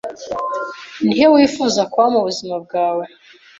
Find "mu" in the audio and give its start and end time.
2.13-2.19